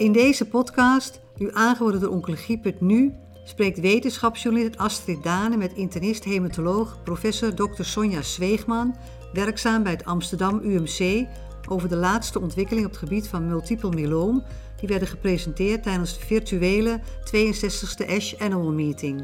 [0.00, 3.14] In deze podcast, u aangeboden door Oncologie.nu,
[3.44, 7.82] spreekt wetenschapsjournalist Astrid Dane met internist-hematoloog professor Dr.
[7.82, 8.96] Sonja Zweegman,
[9.32, 11.26] werkzaam bij het Amsterdam UMC,
[11.68, 14.44] over de laatste ontwikkeling op het gebied van multiple myeloom,
[14.76, 19.20] die werden gepresenteerd tijdens de virtuele 62e ASH Annual Meeting.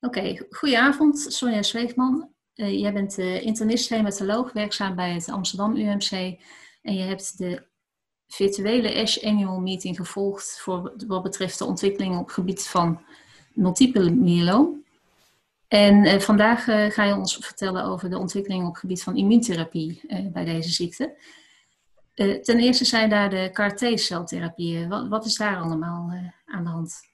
[0.00, 2.33] Oké, okay, goedenavond, Sonja Zweegman.
[2.54, 6.10] Uh, jij bent uh, internist-hematoloog, werkzaam bij het Amsterdam UMC.
[6.82, 7.62] En je hebt de
[8.26, 13.00] virtuele ASH Annual Meeting gevolgd voor wat betreft de ontwikkeling op gebied van
[13.52, 14.84] multiple myeloom.
[15.68, 20.00] En uh, vandaag ga je ons vertellen over de ontwikkeling op gebied van immuuntherapie
[20.32, 21.16] bij deze ziekte.
[22.42, 24.88] ten eerste zijn daar de CAR-T-celtherapieën.
[24.88, 26.12] Wat, wat, is daar allemaal
[26.46, 27.13] aan de hand?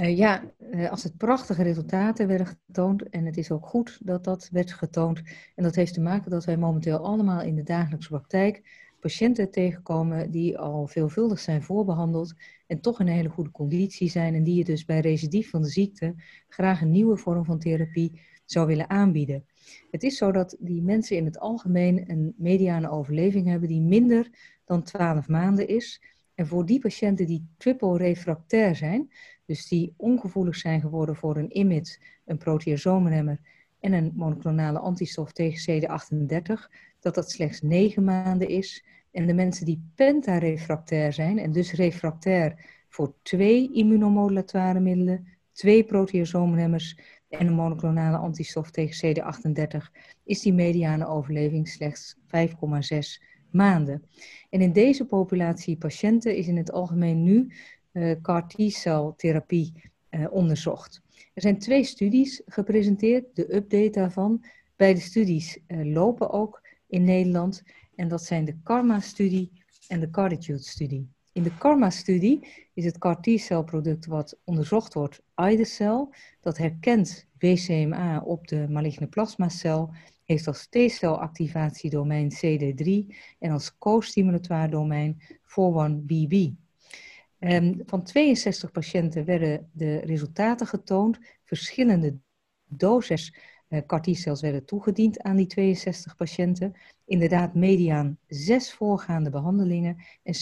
[0.00, 4.24] Uh, ja, uh, als het prachtige resultaten werden getoond, en het is ook goed dat
[4.24, 5.22] dat werd getoond,
[5.54, 8.62] en dat heeft te maken dat wij momenteel allemaal in de dagelijkse praktijk
[9.00, 12.34] patiënten tegenkomen die al veelvuldig zijn voorbehandeld
[12.66, 15.62] en toch in een hele goede conditie zijn en die je dus bij recidief van
[15.62, 16.14] de ziekte
[16.48, 19.44] graag een nieuwe vorm van therapie zou willen aanbieden.
[19.90, 24.30] Het is zo dat die mensen in het algemeen een mediane overleving hebben die minder
[24.64, 26.02] dan 12 maanden is.
[26.34, 29.10] En voor die patiënten die triple refractair zijn,
[29.50, 33.40] dus die ongevoelig zijn geworden voor een IMiD, een proteasoomremmer
[33.80, 36.52] en een monoclonale antistof tegen CD38,
[37.00, 38.84] dat dat slechts 9 maanden is.
[39.10, 46.98] En de mensen die pentarefractair zijn, en dus refractair voor twee immunomodulatoire middelen, twee proteasoomremmers
[47.28, 49.76] en een monoclonale antistof tegen CD38,
[50.24, 54.02] is die mediane overleving slechts 5,6 maanden.
[54.50, 57.52] En in deze populatie patiënten is in het algemeen nu
[58.22, 59.72] CAR T-celtherapie
[60.10, 61.02] uh, onderzocht.
[61.34, 64.44] Er zijn twee studies gepresenteerd, de update daarvan.
[64.76, 67.62] Beide studies uh, lopen ook in Nederland
[67.94, 69.52] en dat zijn de CARMA-studie
[69.88, 71.08] en de CARDITUDE-studie.
[71.32, 78.48] In de CARMA-studie is het CAR T-celproduct wat onderzocht wordt, IDECEL, dat herkent BCMA op
[78.48, 79.90] de maligne plasmacel,
[80.24, 86.52] heeft als T-celactivatiedomein CD3 en als co-stimulatoire domein 4-1BB.
[87.40, 91.18] Um, van 62 patiënten werden de resultaten getoond.
[91.44, 92.16] Verschillende
[92.66, 93.34] doses
[93.68, 96.74] uh, werden toegediend aan die 62 patiënten.
[97.04, 99.96] Inderdaad, mediaan zes voorgaande behandelingen.
[100.22, 100.34] En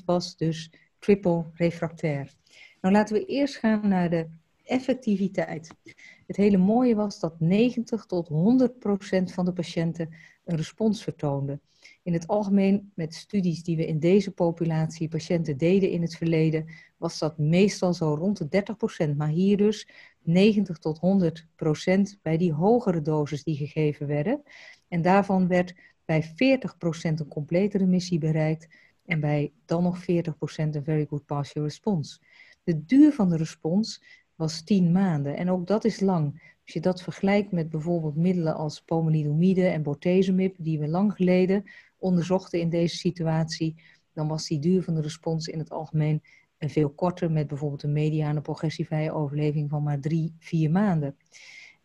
[0.00, 2.34] 70% was dus triple refractair.
[2.80, 4.26] Nou laten we eerst gaan naar de
[4.64, 5.74] effectiviteit.
[6.26, 8.32] Het hele mooie was dat 90 tot 100%
[9.32, 11.60] van de patiënten een respons vertoonden.
[12.04, 16.66] In het algemeen, met studies die we in deze populatie patiënten deden in het verleden,
[16.96, 18.64] was dat meestal zo rond de
[19.12, 19.88] 30% Maar hier dus
[20.22, 21.00] 90 tot
[22.16, 24.42] 100% bij die hogere doses die gegeven werden.
[24.88, 26.32] En daarvan werd bij 40%
[27.00, 28.68] een complete remissie bereikt
[29.06, 30.04] en bij dan nog 40%
[30.54, 32.18] een very good partial response.
[32.62, 34.02] De duur van de respons
[34.34, 35.36] was 10 maanden.
[35.36, 36.52] En ook dat is lang.
[36.64, 41.64] Als je dat vergelijkt met bijvoorbeeld middelen als pomalidomide en bortezomib, die we lang geleden
[42.04, 43.74] onderzochten in deze situatie,
[44.12, 46.22] dan was die duur van de respons in het algemeen
[46.58, 51.16] veel korter, met bijvoorbeeld een mediane progressievrije overleving van maar drie, vier maanden.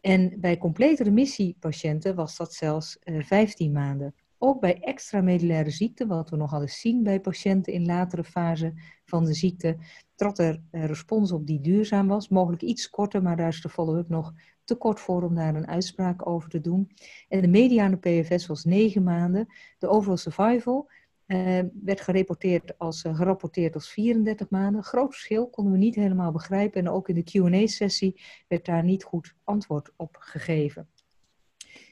[0.01, 4.15] En bij complete remissiepatiënten was dat zelfs 15 maanden.
[4.37, 8.73] Ook bij extramedullaire ziekte, wat we nogal eens zien bij patiënten in latere fase
[9.05, 9.77] van de ziekte,
[10.15, 12.29] trad er een respons op die duurzaam was.
[12.29, 14.33] Mogelijk iets korter, maar daar is de follow-up nog
[14.69, 16.91] te kort voor om daar een uitspraak over te doen.
[17.27, 19.47] En de mediane PFS was 9 maanden.
[19.77, 20.89] De overall survival
[21.27, 24.83] uh, werd gerapporteerd als, uh, gerapporteerd als 34 maanden.
[24.83, 26.81] Groot verschil, konden we niet helemaal begrijpen.
[26.81, 30.89] En ook in de Q&A-sessie werd daar niet goed antwoord op gegeven.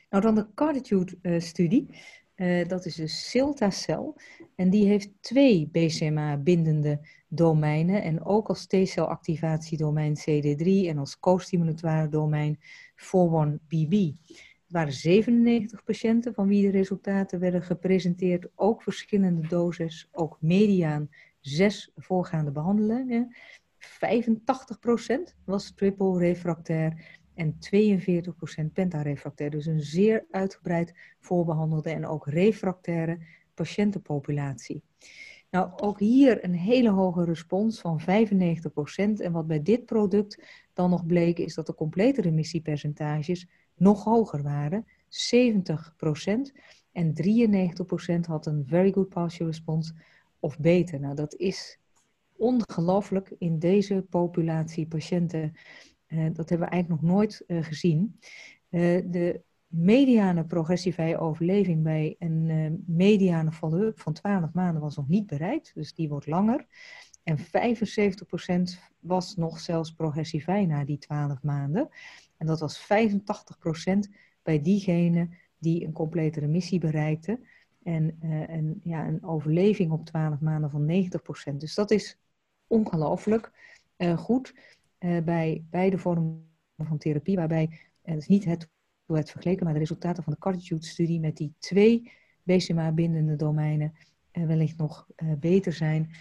[0.09, 1.87] Nou, dan de Carditude-studie.
[2.37, 4.15] Uh, dat is de CILTA-cel.
[4.55, 8.03] En die heeft twee BCMA-bindende domeinen.
[8.03, 12.59] En ook als T-celactivatiedomein CD3 en als co-stimulatoire domein
[12.95, 13.91] 4-1BB.
[14.67, 18.47] Het waren 97 patiënten van wie de resultaten werden gepresenteerd.
[18.55, 21.09] Ook verschillende doses, ook mediaan
[21.39, 23.35] zes voorgaande behandelingen.
[23.79, 29.49] 85% was triple refractair en 42% pentarefractair.
[29.49, 33.19] Dus een zeer uitgebreid voorbehandelde en ook refractaire
[33.53, 34.81] patiëntenpopulatie.
[35.49, 38.05] Nou, ook hier een hele hoge respons van 95%.
[39.17, 40.43] En wat bij dit product
[40.73, 44.85] dan nog bleek, is dat de complete remissiepercentages nog hoger waren.
[45.09, 46.53] 70%
[46.91, 49.93] en 93% had een very good partial response
[50.39, 50.99] of beter.
[50.99, 51.79] Nou, dat is
[52.37, 55.53] ongelooflijk in deze populatie patiënten.
[56.07, 58.19] Uh, dat hebben we eigenlijk nog nooit uh, gezien.
[58.69, 65.27] Uh, de mediane progressievrije overleving bij een mediane follow-up van 12 maanden was nog niet
[65.27, 66.65] bereikt, dus die wordt langer.
[67.23, 67.41] En 75%
[68.99, 71.89] was nog zelfs progressievrij na die 12 maanden.
[72.37, 72.85] En dat was 85%
[74.43, 77.45] bij diegenen die een complete remissie bereikten.
[77.83, 78.17] En,
[78.47, 81.09] en ja, een overleving op 12 maanden van
[81.53, 81.55] 90%.
[81.55, 82.19] Dus dat is
[82.67, 83.51] ongelooflijk
[84.15, 84.53] goed
[84.99, 86.45] uh, bij beide vormen
[86.77, 88.69] van therapie, waarbij, dat is niet het
[89.05, 92.11] het vergeleken, maar de resultaten van de Cartitude-studie met die twee
[92.43, 93.93] BCMA-bindende domeinen
[94.31, 95.07] wellicht nog
[95.39, 96.11] beter zijn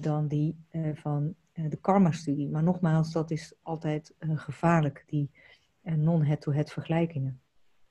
[0.00, 0.56] dan die
[0.94, 2.48] van de Karma-studie.
[2.48, 5.30] Maar nogmaals, dat is altijd gevaarlijk, die
[5.82, 7.40] non-head-to-head vergelijkingen.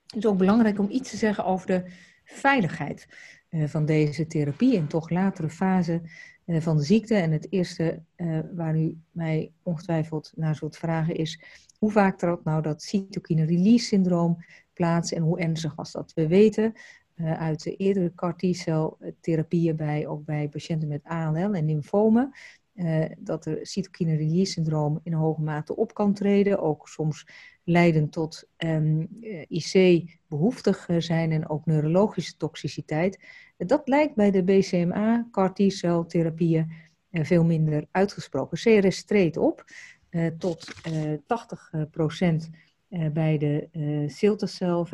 [0.06, 1.92] Het is ook belangrijk om iets te zeggen over de
[2.24, 3.08] veiligheid
[3.52, 6.02] van deze therapie in toch latere fase
[6.46, 7.16] uh, van de ziekte.
[7.16, 11.42] En het eerste uh, waar u mij ongetwijfeld naar zult vragen is
[11.80, 14.38] hoe vaak trad nou dat cytokine release syndroom
[14.74, 16.14] plaats en hoe ernstig was dat?
[16.14, 16.74] We weten
[17.16, 22.32] uit de eerdere CAR T-cel therapieën bij, ook bij patiënten met ALL en lymfomen,
[23.18, 27.26] dat er cytokine release syndroom in hoge mate op kan treden, ook soms
[27.72, 29.06] leiden tot ehm,
[29.48, 33.20] IC-behoeftig eh, zijn en ook neurologische toxiciteit.
[33.58, 36.72] Dat lijkt bij de BCMA, CAR T-celtherapieën,
[37.12, 38.58] uh, veel minder uitgesproken.
[38.58, 39.66] CRS treedt op
[40.38, 40.74] tot
[41.22, 42.50] 80%
[43.14, 44.90] bij de uh, Siltacel, 95%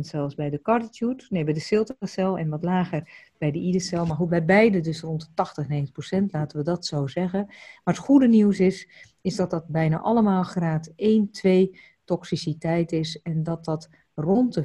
[0.00, 4.06] zelfs bij de Carditude, nee, bij de Siltacel en wat lager bij de Idecel.
[4.06, 7.44] Maar goed, bij beide dus rond de 80, 90%, laten we dat zo zeggen.
[7.84, 8.88] Maar het goede nieuws is,
[9.20, 14.64] is dat dat bijna allemaal graad 1, 2 toxiciteit is en dat dat rond de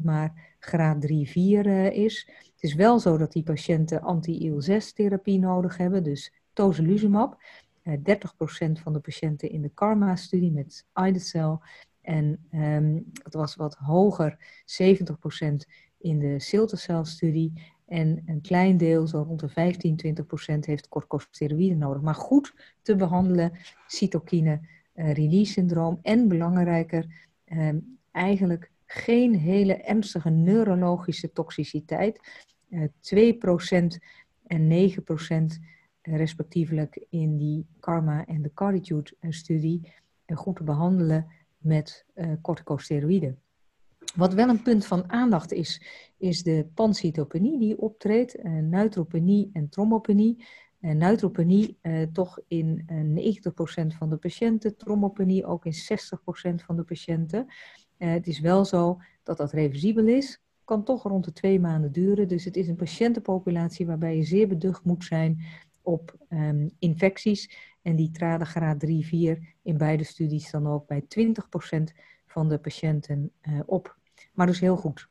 [0.00, 2.28] 5% maar graad 3, 4 uh, is.
[2.28, 7.42] Het is wel zo dat die patiënten anti-IL-6-therapie nodig hebben, dus tozolizumab.
[7.82, 8.18] Uh, eh,
[8.68, 11.62] 30% van de patiënten in de Karma-studie met Idecel
[12.02, 14.36] en um, het was wat hoger,
[14.82, 17.52] 70% in de Siltacel-studie.
[17.86, 22.02] En een klein deel, zo rond de 15, 20 procent, heeft corticosteroïden nodig.
[22.02, 23.52] Maar goed te behandelen,
[23.86, 24.60] cytokine
[24.94, 25.98] uh, release syndroom.
[26.02, 27.68] En belangrijker, uh,
[28.10, 32.20] eigenlijk geen hele ernstige neurologische toxiciteit.
[32.68, 33.98] Uh, eh, 2 procent
[34.46, 35.60] en 9 procent
[36.00, 39.92] eh, respectievelijk in die Karma en de Carditude-studie.
[40.34, 41.26] goed te behandelen
[41.58, 42.04] met
[42.42, 43.40] corticosteroïden.
[44.16, 45.82] Wat wel een punt van aandacht is,
[46.16, 50.44] is de pancytopenie die optreedt, uh, neutropenie en trombopenie.
[50.80, 52.84] Uh, neutropenie uh, toch in
[53.92, 57.46] 90% van de patiënten, trombopenie ook in 60% van de patiënten.
[57.96, 62.28] het is wel zo dat dat reversibel is, kan toch rond de twee maanden duren.
[62.28, 65.44] Dus het is een patiëntenpopulatie waarbij je zeer beducht moet zijn
[65.82, 67.56] op um, infecties.
[67.82, 71.06] En die traden graad 3, 4 in beide studies dan ook bij 20%
[72.26, 73.32] van de patiënten
[73.66, 73.96] op
[74.34, 75.08] maar dus heel goed.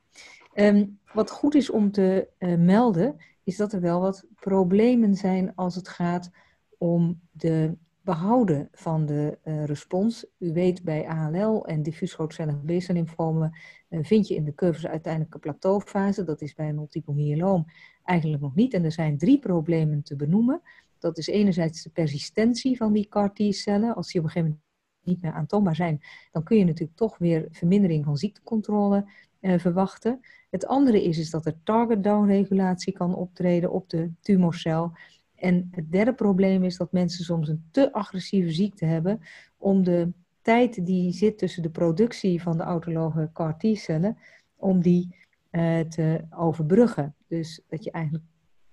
[0.55, 5.55] Um, wat goed is om te uh, melden, is dat er wel wat problemen zijn
[5.55, 6.31] als het gaat
[6.77, 10.25] om de behouden van de uh, respons.
[10.37, 15.33] U weet bij ALL en diffuus grootcellig B-cel uh, vind je in de curves uiteindelijk
[15.33, 16.23] een plateaufase.
[16.23, 17.65] Dat is bij een multiple myeloom
[18.03, 18.73] eigenlijk nog niet.
[18.73, 20.61] En er zijn drie problemen te benoemen.
[20.99, 23.95] Dat is enerzijds de persistentie van die CAR-T-cellen.
[23.95, 24.61] Als die op een gegeven
[25.05, 29.05] niet meer aantoonbaar zijn, dan kun je natuurlijk toch weer vermindering van ziektecontrole
[29.39, 30.19] eh, verwachten.
[30.50, 34.91] Het andere is, is dat er target downregulatie kan optreden op de tumorcel.
[35.35, 39.19] En het derde probleem is dat mensen soms een te agressieve ziekte hebben
[39.57, 44.17] om de tijd die zit tussen de productie van de autologe CAR-T-cellen,
[44.55, 45.15] om die
[45.51, 47.15] uh, te overbruggen.
[47.27, 48.24] Dus dat je eigenlijk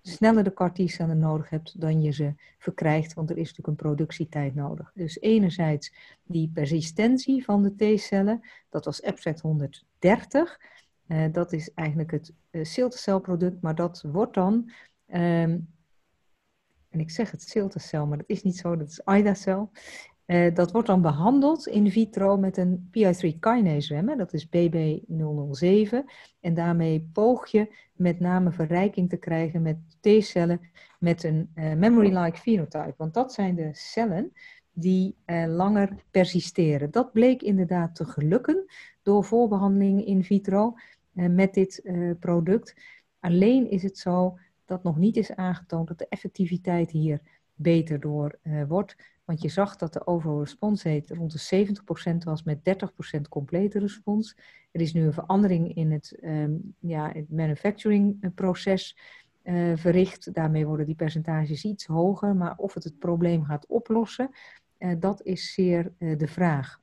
[0.03, 4.55] sneller de CAR-T-cellen nodig hebt dan je ze verkrijgt, want er is natuurlijk een productietijd
[4.55, 4.93] nodig.
[4.95, 5.93] Dus enerzijds
[6.23, 8.41] die persistentie van de T-cellen,
[8.71, 10.61] dat was abstract 130.
[11.07, 14.71] Uh, eh, dat is eigenlijk het uh, celproduct, maar dat wordt dan,
[15.09, 15.69] um,
[16.89, 19.71] en ik zeg het ciltacel, maar dat is niet zo, dat is IDA-cel.
[20.33, 25.97] Uh, dat wordt dan behandeld in vitro met een PI3 kinase remmer, dat is BB007.
[26.41, 30.61] En daarmee poog je met name verrijking te krijgen met T-cellen
[30.99, 32.95] met een uh, memory-like phenotype.
[32.97, 34.33] Want dat zijn de cellen
[34.73, 36.91] die uh, langer persisteren.
[36.91, 38.65] Dat bleek inderdaad te gelukken
[39.03, 40.75] door voorbehandeling in vitro
[41.13, 41.83] met dit
[42.21, 42.75] product.
[43.21, 47.21] Alleen is het zo dat nog niet is aangetoond dat de effectiviteit hier
[47.55, 48.97] beter door wordt.
[49.25, 51.67] Want je zag dat de overall response rond de
[52.13, 52.59] 70% was met
[53.19, 54.37] 30% complete respons.
[54.71, 58.99] Er is nu een verandering in het, um, ja, het manufacturing eh, proces
[59.45, 60.35] uh, verricht.
[60.35, 62.37] Daarmee worden die percentages iets hoger.
[62.37, 64.31] Maar of het het probleem gaat oplossen,
[64.79, 66.81] uh, dat is zeer de vraag.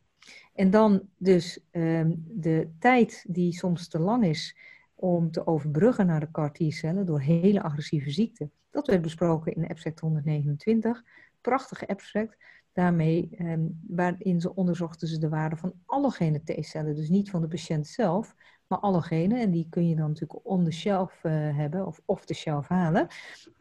[0.54, 4.58] En dan dus ehm, de tijd die soms te lang is
[4.96, 8.50] om te overbruggen naar de CAR-T-cellen door hele agressieve ziekte.
[8.70, 11.04] Dat werd besproken in abstract 129.
[11.42, 12.38] Prachtige abstract.
[12.74, 16.96] Daarmee, ehm, waarin ze onderzochten ze de waarde van allogene T-cellen.
[16.96, 18.36] Dus niet van de patiënt zelf,
[18.68, 19.40] maar allogene.
[19.40, 22.68] En die kun je dan natuurlijk on the shelf uh, hebben of off the shelf
[22.68, 23.08] halen.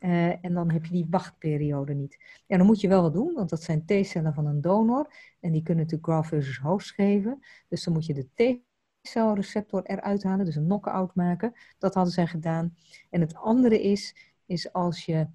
[0.00, 2.18] Uh, en dan heb je die wachtperiode niet.
[2.46, 5.14] Ja, dan moet je wel wat doen, want dat zijn T-cellen van een donor.
[5.40, 7.38] En die kunnen natuurlijk graft versus host geven.
[7.68, 8.66] Dus dan moet je de T
[9.02, 11.52] celreceptor eruit halen, dus een knock-out maken.
[11.78, 12.74] Dat hadden zij gedaan.
[13.10, 15.26] En het andere is, is als je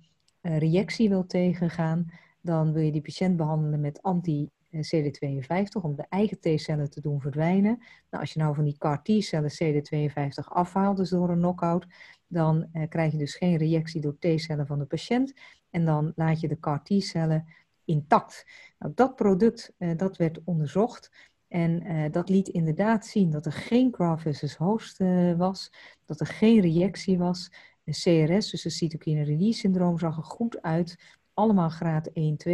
[0.41, 2.11] uh, reactie wil tegengaan,
[2.43, 7.77] dan wil je die patiënt behandelen met anti-CD52 om de eigen T-cellen te doen verdwijnen.
[8.09, 11.85] Nou, als je nou van die CAR-T-cellen CD52 afhaalt, dus door een knockout,
[12.27, 15.33] dan uh, krijg je dus geen reactie door T-cellen van de patiënt.
[15.69, 17.45] En dan laat je de CAR-T-cellen
[17.85, 18.45] intact.
[18.79, 21.31] Nou, dat product uh, dat werd onderzocht.
[21.47, 25.71] En uh, dat liet inderdaad zien dat er geen graft versus host uh, was,
[26.05, 27.51] dat er geen reactie was.
[27.83, 30.97] Een CRS, dus een cytokine release syndroom, zag er goed uit.
[31.33, 32.13] Allemaal graad 1-2,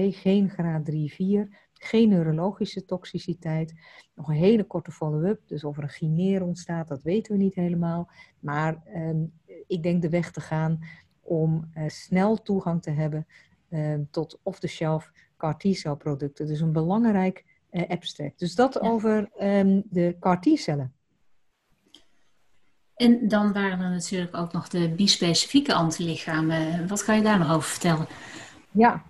[0.10, 0.96] geen graad 3-4,
[1.74, 3.74] geen neurologische toxiciteit.
[4.16, 7.56] Nog een hele korte follow-up, dus of er een chimeer ontstaat, dat weten we niet
[7.56, 8.10] helemaal.
[8.40, 9.34] Maar um,
[9.68, 10.80] ik denk de weg te gaan
[11.22, 13.28] om uh, snel toegang te hebben
[14.12, 16.48] tot off-the-shelf CAR-T-cell producten.
[16.48, 18.40] Dus een belangrijk uh, abstract.
[18.40, 18.80] Dus dat ja.
[18.80, 20.94] over um, de CAR-T-cellen.
[22.96, 26.88] En dan waren er natuurlijk ook nog de bispecifieke antilichamen.
[26.88, 28.08] Wat kan je daar nog over vertellen?
[28.72, 29.04] Ja,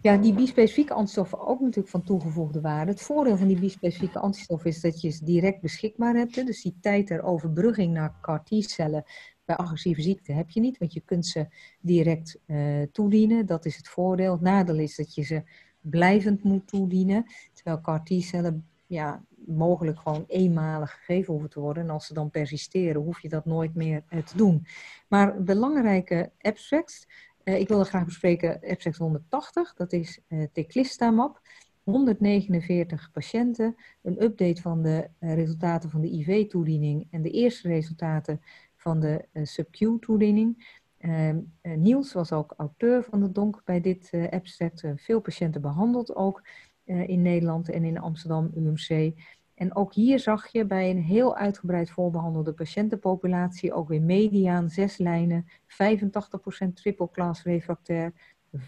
[0.00, 2.90] ja die bispecifieke antistoffen ook natuurlijk van toegevoegde waarde.
[2.90, 6.36] Het voordeel van die bispecifieke antistoffen is dat je ze direct beschikbaar hebt.
[6.36, 6.44] Hè?
[6.44, 9.04] Dus die tijd ter overbrugging naar CAR-T-cellen
[9.44, 11.46] bij agressieve ziekte heb je niet, want je kunt ze
[11.80, 13.46] direct uh, toedienen.
[13.46, 14.32] Dat is het voordeel.
[14.32, 15.42] Het nadeel is dat je ze
[15.80, 17.24] blijvend moet toedienen.
[17.52, 21.82] Terwijl CAR-T-cellen ja, mogelijk gewoon eenmalig gegeven hoeven te worden.
[21.82, 24.66] En als ze dan persisteren, hoef je dat nooit meer uh, te doen.
[25.08, 27.06] Maar belangrijke abstracts.
[27.44, 29.74] Uh, ik wilde graag bespreken abstract 180.
[29.74, 31.40] Dat is uh, teclistamab.
[31.82, 33.76] 149 patiënten.
[34.02, 37.06] Een update van de resultaten van de IV-toediening.
[37.10, 38.40] En de eerste resultaten
[38.76, 40.80] van de sub-Q-toediening.
[40.98, 41.30] Uh,
[41.62, 44.84] Niels was ook auteur van de donk bij dit abstract.
[44.96, 46.42] Veel patiënten behandeld ook
[46.84, 49.14] in Nederland en in Amsterdam UMC.
[49.54, 54.98] En ook hier zag je bij een heel uitgebreid voorbehandelde patiëntenpopulatie ook weer mediaan zes
[54.98, 58.12] lijnen, 85% triple class refractair,
[58.56, 58.58] 35%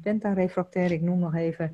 [0.00, 0.90] pentarefractair.
[0.90, 1.72] Ik noem nog even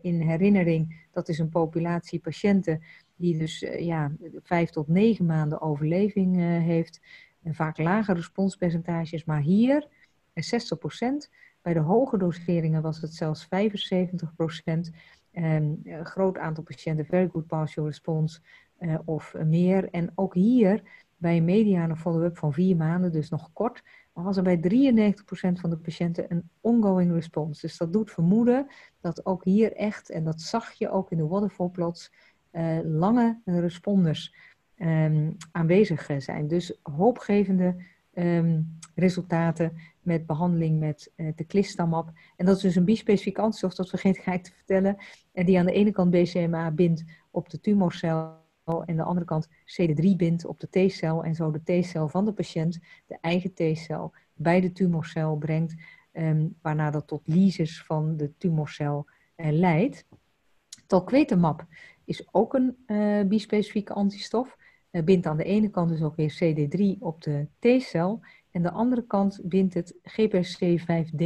[0.00, 2.82] in herinnering, dat is een populatie patiënten
[3.16, 7.00] die dus ja, vijf tot negen maanden overleving heeft
[7.42, 9.90] en vaak lage responspercentages, maar hier 60%.
[11.62, 13.48] Bij de hoge doseringen was het zelfs 75%.
[15.32, 18.40] En een groot aantal patiënten very good partial response
[18.80, 19.90] uh, of meer.
[19.90, 20.82] En ook hier
[21.16, 23.82] bij een mediane follow-up van vier maanden, dus nog kort,
[24.12, 27.60] was er bij 93% van de patiënten een ongoing response.
[27.60, 28.66] Dus dat doet vermoeden
[29.00, 32.12] dat ook hier echt, en dat zag je ook in de waterfall plots,
[32.52, 34.34] uh, lange responders
[34.76, 36.48] um, aanwezig zijn.
[36.48, 37.76] Dus hoopgevende
[38.14, 39.72] um, resultaten
[40.02, 42.12] met behandeling met uh, de klistamab.
[42.36, 44.96] En dat is dus een bispecifiek antistof, dat vergeet ik te vertellen,
[45.32, 49.48] en die aan de ene kant BCMA bindt op de tumorcel en de andere kant
[49.48, 54.14] CD3 bindt op de T-cel en zo de T-cel van de patiënt, de eigen T-cel,
[54.34, 55.74] bij de tumorcel brengt,
[56.12, 60.06] um, waarna dat tot lysis van de tumorcel uh, leidt.
[60.86, 61.66] Talquetamab
[62.04, 64.56] is ook een uh, bispecifieke antistof
[65.04, 68.20] bindt aan de ene kant dus ook weer CD3 op de T-cel.
[68.50, 71.24] En de andere kant bindt het GPC5D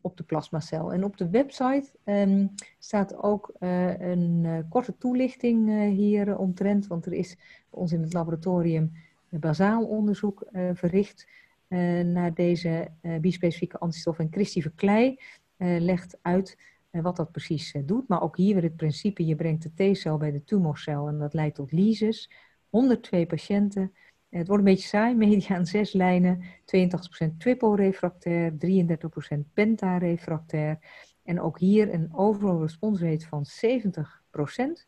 [0.00, 0.92] op de plasmacel.
[0.92, 6.86] En op de website um, staat ook uh, een uh, korte toelichting uh, hier omtrent.
[6.86, 7.36] Want er is
[7.70, 8.92] ons in het laboratorium
[9.28, 11.26] bazaal onderzoek verricht
[12.04, 14.18] naar deze bispecifieke antistof.
[14.18, 15.20] En Christy Verklei
[15.56, 16.58] legt uit
[16.90, 18.08] wat dat precies doet.
[18.08, 21.34] Maar ook hier weer het principe, je brengt de T-cel bij de tumorcel en dat
[21.34, 22.30] leidt tot lysis.
[22.68, 23.92] 102 patiënten.
[24.30, 28.56] Het wordt een beetje saai, mediaan 6 lijnen, 82% triple refractair, 33%
[29.52, 30.78] penta-refractair.
[31.22, 34.86] En ook hier een overall response rate van 70%.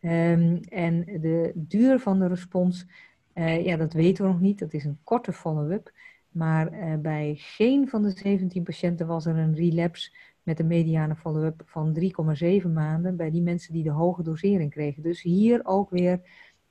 [0.00, 2.86] Um, en de duur van de respons,
[3.34, 4.58] uh, ja, dat weten we nog niet.
[4.58, 5.92] Dat is een korte follow-up.
[6.28, 11.16] Maar uh, bij geen van de 17 patiënten was er een relapse met een mediane
[11.16, 11.98] follow-up van
[12.62, 15.02] 3,7 maanden bij die mensen die de hoge dosering kregen.
[15.02, 16.20] Dus hier ook weer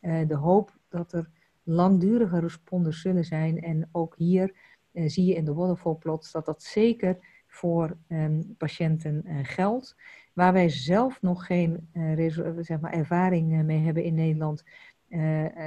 [0.02, 1.30] uh, de hoop dat er
[1.68, 3.62] langdurige responders zullen zijn.
[3.62, 4.54] En ook hier
[4.94, 9.96] uh, zie je in de waterfall plots dat dat zeker voor um, patiënten uh, geldt.
[10.34, 11.90] Waar wij zelf nog geen
[12.60, 14.64] zeg maar, ervaring mee hebben in Nederland,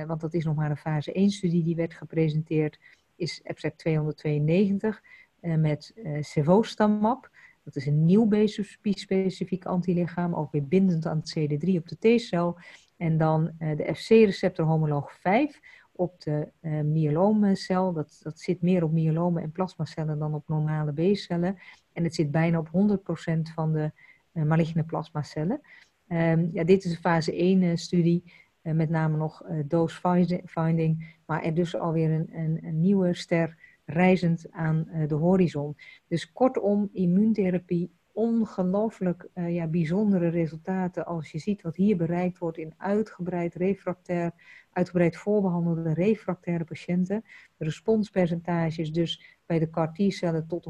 [0.07, 2.78] want dat is nog maar een fase 1 studie die werd gepresenteerd,
[3.16, 5.02] is abstract 292
[5.40, 7.30] met cevostamab.
[7.64, 8.47] Dat is een nieuw
[8.80, 12.59] specifiek antilichaam, ook weer bindend aan het CD3 op de T-cel.
[12.97, 15.61] En dan de FC-receptor homoloog 5
[16.00, 16.49] op de
[16.85, 17.92] uh.
[17.92, 21.59] Dat, dat zit meer op myelomen en plasmacellen dan op normale B-cellen.
[21.92, 23.92] En het zit bijna op 100% van de
[24.33, 25.61] uh, maligne plasmacellen.
[26.09, 28.23] Um, ja, dit is een fase 1 studie,
[28.62, 30.00] uh, met name nog dose
[30.47, 35.76] finding, maar er dus alweer een, een, een nieuwe ster reizend aan de horizon.
[36.07, 42.58] Dus kortom, immuuntherapie ongelooflijk uh, ja, bijzondere resultaten als je ziet wat hier bereikt wordt
[42.58, 44.32] in uitgebreid refractair,
[44.72, 47.24] uitgebreid voorbehandelde refractaire patiënten.
[47.56, 50.66] De responspercentages dus bij de CAR T-cellen tot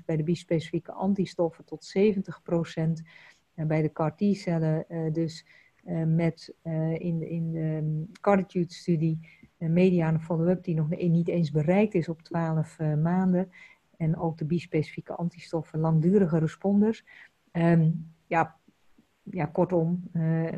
[0.00, 2.82] 100%, bij de bispecifieke antistoffen tot 70%,
[3.54, 5.46] en bij de CAR T-cellen uh, dus
[5.84, 6.54] uh, met
[6.98, 9.18] in, in de Carditude-studie
[9.58, 13.50] een mediane follow-up die nog niet eens bereikt is op 12 maanden
[14.02, 17.04] en ook de bispecifieke antistoffen langdurige responders.
[17.52, 18.56] Um, ja,
[19.22, 20.48] ja, kortom, uh,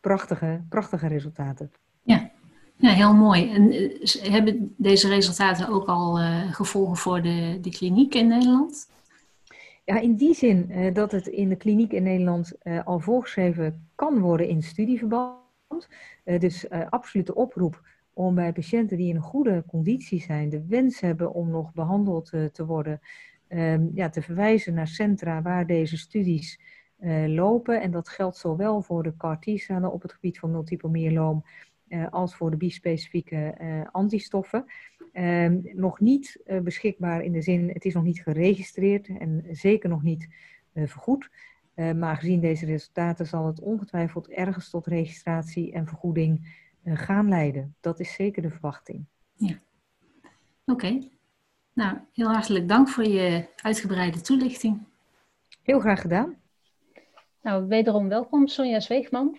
[0.00, 1.72] prachtige, prachtige resultaten.
[2.02, 2.30] Ja.
[2.76, 3.52] ja, heel mooi.
[3.52, 8.90] En uh, hebben deze resultaten ook al uh, gevolgen voor de, de kliniek in Nederland?
[9.84, 12.52] Ja, in die zin dat het in de kliniek in Nederland
[12.84, 15.88] al voorgeschreven kan worden in studieverband.
[16.38, 17.82] dus absolute oproep
[18.14, 22.32] om bij patiënten die in een goede conditie zijn, de wens hebben om nog behandeld
[22.32, 23.00] uh, te worden,
[23.48, 26.60] um, ja, te verwijzen naar centra waar deze studies
[27.00, 27.80] uh, lopen.
[27.80, 31.44] En dat geldt zowel voor de CAR-T-cellen op het gebied van multiple myeloom
[31.88, 33.54] uh, als voor de bispecifieke
[33.92, 34.64] antistoffen.
[35.12, 40.02] Um, nog niet beschikbaar in de zin, het is nog niet geregistreerd en zeker nog
[40.02, 40.28] niet
[40.74, 41.30] vergoed.
[41.74, 47.76] maar gezien deze resultaten zal het ongetwijfeld ergens tot registratie en vergoeding eh, gaan leiden.
[47.80, 49.04] Dat is zeker de verwachting.
[49.34, 49.58] Ja,
[50.64, 50.98] oké.
[51.72, 54.82] Nou, heel hartelijk dank voor je uitgebreide toelichting.
[55.62, 56.36] Heel graag gedaan.
[57.42, 59.38] Nou, wederom welkom Sonja Zweegman.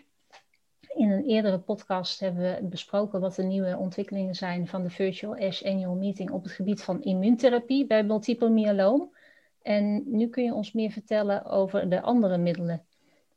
[0.96, 5.36] In een eerdere podcast hebben we besproken wat de nieuwe ontwikkelingen zijn van de Virtual
[5.36, 9.15] ASH Annual Meeting op het gebied van immuuntherapie bij multiple myeloom.
[9.62, 12.86] En nu kun je ons meer vertellen over de andere middelen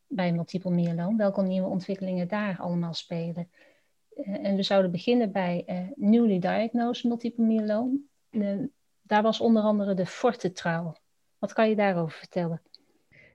[0.09, 3.51] bij multiple myeloom, welke nieuwe ontwikkelingen daar allemaal spelen.
[4.17, 8.09] Eh, en we zouden beginnen bij uh, newly diagnosed multiple myeloom.
[9.03, 10.97] daar was onder andere de Forte trial.
[11.39, 12.63] Wat kan je daarover vertellen?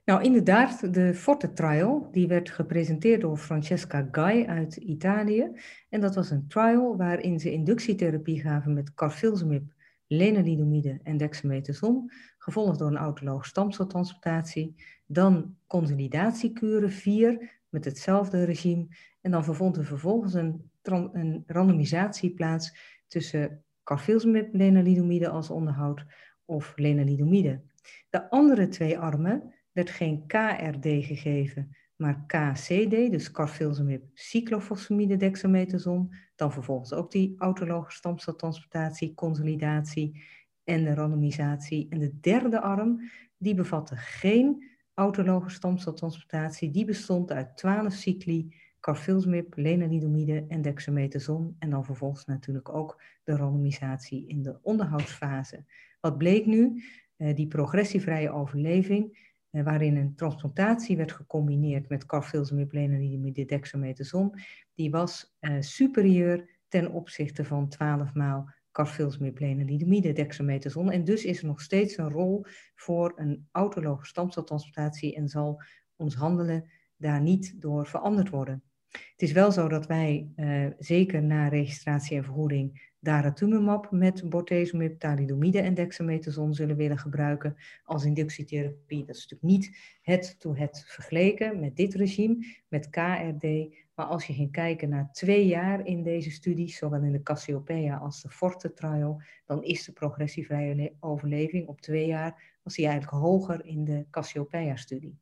[0.06, 5.52] Nou, inderdaad, de Forte trial, die werd gepresenteerd door Francesca Gai uit Italië.
[5.90, 9.74] En dat was een trial waarin ze inductietherapie gaven met carfilzomib,
[10.08, 14.76] lenalidomide en dexamethason, gevolgd door een autoloog stamceltransplantatie.
[15.06, 18.88] Dan consolidatiekuren, vier, met hetzelfde regime.
[19.22, 26.06] En dan vond er vervolgens een een randomisatie plaats tussen carfilzomib lenalidomide als onderhoud
[26.46, 27.62] of lenalidomide.
[28.10, 36.52] De andere twee armen werd geen KRD gegeven, maar KCD, dus carfilzomib cyclophosphamide dexamethason, dan
[36.52, 40.24] vervolgens ook die autologe stamceltransplantatie, consolidatie
[40.64, 41.88] en de randomisatie.
[41.90, 49.56] En de derde arm, die bevatte geen autologe stamceltransplantatie, die bestond uit 12 cycli carfilzomib,
[49.56, 51.56] lenalidomide en dexamethason.
[51.60, 55.66] En dan vervolgens natuurlijk ook de randomisatie in de onderhoudsfase.
[56.00, 56.84] Wat bleek nu?
[57.18, 64.34] Uh, die progressievrije overleving, uh, waarin een transplantatie werd gecombineerd met carfilzomib, lenalidomide, dexamethason,
[64.74, 70.92] die was uh, superieur ten opzichte van 12 maal carfilzomib, lenalidomide, dexamethason.
[70.92, 75.62] En dus is er nog steeds een rol voor een autologe stamceltransplantatie en zal
[75.96, 78.64] ons handelen daar niet door veranderd worden.
[78.92, 85.00] Het is wel zo dat wij uh, zeker na registratie en vergoeding daratumumab met bortezomib,
[85.00, 89.06] thalidomide en dexamethason zullen willen gebruiken als inductietherapie.
[89.06, 93.76] Dat is natuurlijk niet het to het vergeleken met dit regime, met KRD.
[93.96, 97.98] Maar als je ging kijken naar twee jaar in deze studies, zowel in de Cassiopeia
[97.98, 103.18] als de Forte trial, dan is de progressievrije overleving op twee jaar was die eigenlijk
[103.18, 105.20] hoger in de Cassiopeia-studie.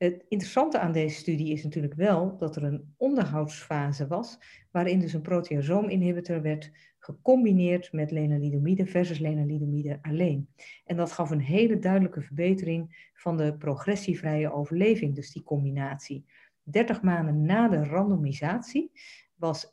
[0.00, 4.38] Het interessante aan deze studie is natuurlijk wel dat er een onderhoudsfase was,
[4.70, 10.48] waarin dus een proteasoominhibitor werd gecombineerd met lenalidomide versus lenalidomide alleen.
[10.84, 16.24] En dat gaf een hele duidelijke verbetering van de progressievrije overleving, dus die combinatie.
[16.62, 18.90] 30 maanden na de randomisatie
[19.34, 19.68] was 81%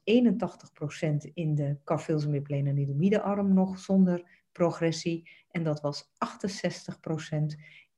[1.33, 6.07] in de carfilzomib lenalidomide arm nog zonder progressie en dat was 68%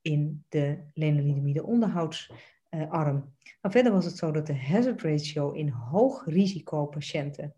[0.02, 3.34] in de lenalidomide onderhoudsarm.
[3.62, 7.54] Verder was het zo dat de hazard ratio in hoog risico patiënten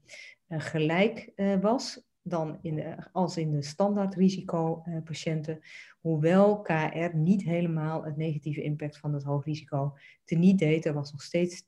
[0.48, 5.60] gelijk was dan in de, als in de standaard risicopatiënten,
[6.00, 10.86] hoewel KR niet helemaal het negatieve impact van het hoog risico teniet deed.
[10.86, 11.66] Er was nog steeds 10%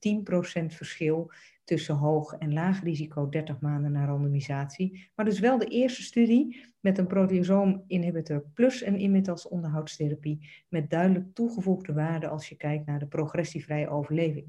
[0.65, 1.31] verschil
[1.63, 5.11] tussen hoog en laag risico 30 maanden na randomisatie.
[5.15, 11.33] Maar dus wel de eerste studie met een proteasoom-inhibitor plus een imitas onderhoudstherapie met duidelijk
[11.33, 14.45] toegevoegde waarde als je kijkt naar de progressievrije overleving.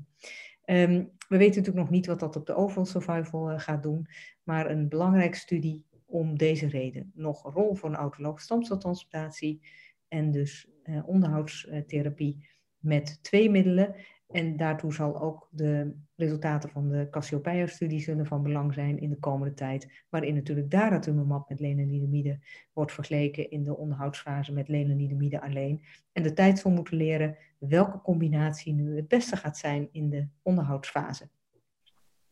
[0.66, 4.06] Um, we weten natuurlijk nog niet wat dat op de overall survival uh, gaat doen,
[4.42, 7.12] maar een belangrijke studie om deze reden.
[7.14, 9.60] Nog rol voor een autologe stamceltransplantatie
[10.08, 12.48] en dus uh, onderhoudstherapie
[12.78, 13.94] met twee middelen.
[14.30, 19.18] En daartoe zal ook de resultaten van de Cassiopeia-studie zullen van belang zijn in de
[19.18, 22.38] komende tijd, waarin natuurlijk daratumumab met lenalidomide
[22.72, 25.82] wordt vergeleken in de onderhoudsfase met lenalidomide alleen.
[26.12, 30.26] En de tijd zal moeten leren welke combinatie nu het beste gaat zijn in de
[30.42, 31.28] onderhoudsfase.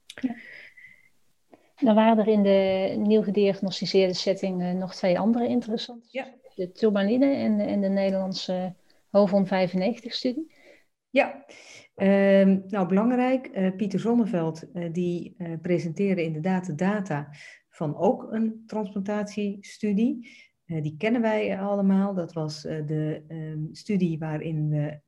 [0.06, 0.34] Ja.
[1.76, 6.08] Dan waren er in de nieuw gediagnosticeerde setting uh, nog twee andere interessante.
[6.10, 6.34] Ja.
[6.54, 8.74] De turbaline en, en de Nederlandse
[9.10, 10.51] HOVON 95-studie.
[11.12, 11.44] Ja,
[11.96, 13.50] uh, nou belangrijk.
[13.56, 17.28] Uh, Pieter Zonneveld uh, die presenteerde inderdaad de data
[17.68, 20.30] van ook een transplantatiestudie.
[20.64, 22.14] die kennen wij allemaal.
[22.14, 25.00] Dat was de um, studie waarin we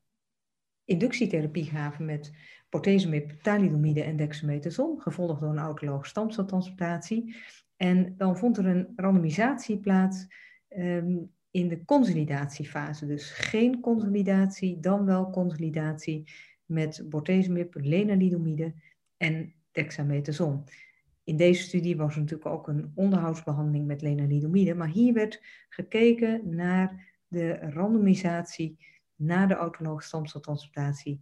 [0.85, 2.33] inductietherapie gaven met
[2.69, 7.37] bortezomib, thalidomide en dexamethason, gevolgd door een autologe stamceltransplantatie.
[7.77, 10.27] En dan vond er een randomisatie plaats
[10.69, 13.07] um, in de consolidatiefase.
[13.07, 16.33] Dus geen consolidatie, dan wel consolidatie
[16.65, 18.75] met bortezomib, lenalidomide
[19.17, 20.65] en dexamethason.
[21.25, 26.55] In deze studie was er natuurlijk ook een onderhoudsbehandeling met lenalidomide, maar hier werd gekeken
[26.55, 28.79] naar de randomisatie
[29.15, 31.21] na de autologe stamceltransplantatie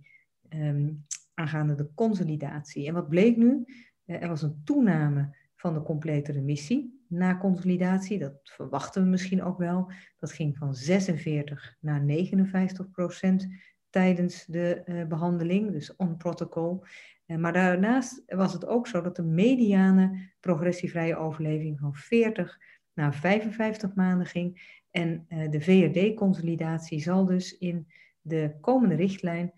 [0.49, 2.87] um, aangaande de consolidatie.
[2.87, 3.65] En wat bleek nu?
[4.05, 8.19] Eh, er was een toename van de complete remissie na consolidatie.
[8.19, 9.93] Dat verwachten we misschien ook wel.
[10.19, 13.49] Dat ging van 46 naar 59 procent
[13.91, 16.85] tijdens de uh, behandeling, dus on protocol.
[17.27, 22.59] Uh, maar daarnaast was het ook zo dat de mediane progressievrije overleving van 40
[22.93, 24.81] naar 55 maanden ging.
[24.91, 27.87] En uh, de VRD-consolidatie zal dus in
[28.21, 29.53] de komende richtlijn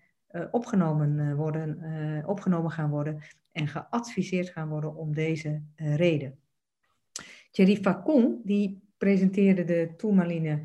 [0.51, 6.39] opgenomen, worden, opgenomen gaan worden en geadviseerd gaan worden om deze reden.
[7.55, 10.61] Thierry Facon die presenteerde de tourmaline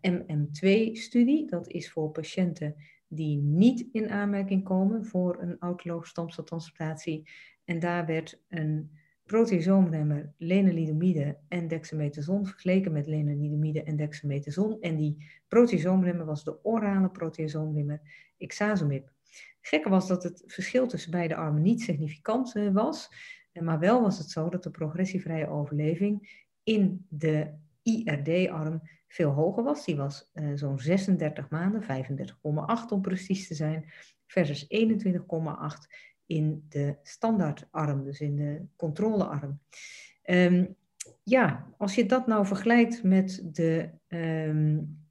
[0.00, 1.46] MM2-studie.
[1.46, 2.74] Dat is voor patiënten
[3.08, 7.28] die niet in aanmerking komen voor een autologe stamceltransplantatie.
[7.64, 8.90] En daar werd een
[9.24, 14.80] proteasoomremmer lenalidomide en dexamethason vergeleken met lenalidomide en dexamethason.
[14.80, 18.00] En die proteasoomremmer was de orale proteasoomremmer
[18.36, 19.12] ixazomib.
[19.60, 23.10] Gekke was dat het verschil tussen beide armen niet significant uh, was,
[23.60, 27.50] maar wel was het zo dat de progressievrije overleving in de
[27.82, 29.84] IRD-arm veel hoger was.
[29.84, 33.92] Die was uh, zo'n 36 maanden, 35,8 om precies te zijn,
[34.26, 35.08] versus 21,8
[36.26, 39.60] in de standaardarm, dus in de controlearm.
[40.24, 40.76] Um,
[41.22, 45.02] ja, als je dat nou vergelijkt met de um,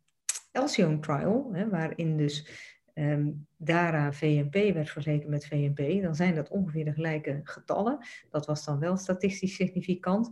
[0.51, 2.47] Elsion trial, hè, waarin dus
[2.93, 7.97] um, DARA VNP werd vergeleken met VNP, dan zijn dat ongeveer de gelijke getallen.
[8.29, 10.31] Dat was dan wel statistisch significant.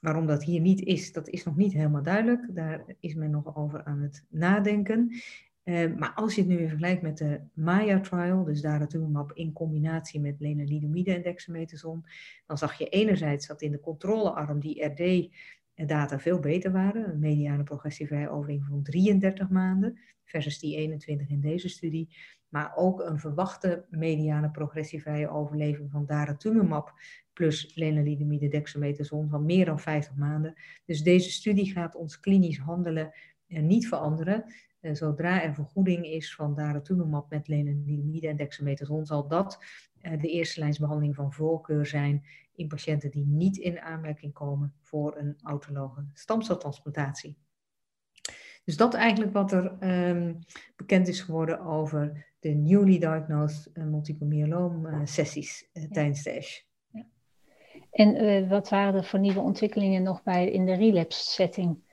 [0.00, 2.54] Waarom dat hier niet is, dat is nog niet helemaal duidelijk.
[2.54, 5.12] Daar is men nog over aan het nadenken.
[5.64, 10.20] Uh, maar als je het nu weer vergelijkt met de Maya-trial, dus daratumumab in combinatie
[10.20, 12.04] met lenalidomide en dexamethason,
[12.46, 14.82] dan zag je enerzijds dat in de controlearm die
[15.78, 21.40] RD-data veel beter waren, een mediane progressievrije overleving van 33 maanden, versus die 21 in
[21.40, 22.16] deze studie,
[22.48, 26.92] maar ook een verwachte mediane progressievrije overleving van daratumumab
[27.32, 30.54] plus lenalidomide dexamethason van meer dan 50 maanden.
[30.84, 33.12] Dus deze studie gaat ons klinisch handelen
[33.46, 34.44] niet veranderen.
[34.80, 39.58] Uh, zodra er vergoeding is van daratumumab met lenalidomide en dexamethason, zal dat
[40.02, 45.16] uh, de eerste lijnsbehandeling van voorkeur zijn in patiënten die niet in aanmerking komen voor
[45.16, 47.36] een autologe stamceltransplantatie.
[48.64, 49.76] Dus dat eigenlijk wat er
[50.08, 50.38] um,
[50.76, 55.88] bekend is geworden over de newly diagnosed uh, multiple myeloma sessies ja.
[55.88, 56.62] tijdens de ASH.
[56.90, 57.06] Ja.
[57.90, 61.86] En wat waren er voor nieuwe ontwikkelingen nog bij in de relapse setting?